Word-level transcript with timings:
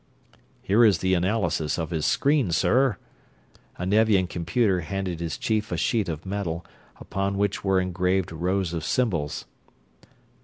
"Here 0.63 0.83
is 0.83 0.97
the 0.97 1.13
analysis 1.13 1.77
of 1.77 1.91
his 1.91 2.07
screen, 2.07 2.49
sir." 2.49 2.97
A 3.77 3.85
Nevian 3.85 4.25
computer 4.25 4.79
handed 4.79 5.19
his 5.19 5.37
chief 5.37 5.71
a 5.71 5.77
sheet 5.77 6.09
of 6.09 6.25
metal, 6.25 6.65
upon 6.99 7.37
which 7.37 7.63
were 7.63 7.79
engraved 7.79 8.31
rows 8.31 8.73
of 8.73 8.83
symbols. 8.83 9.45